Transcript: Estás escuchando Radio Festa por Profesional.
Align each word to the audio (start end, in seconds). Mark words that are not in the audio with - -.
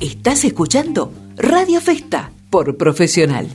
Estás 0.00 0.44
escuchando 0.44 1.12
Radio 1.36 1.80
Festa 1.80 2.30
por 2.50 2.76
Profesional. 2.76 3.48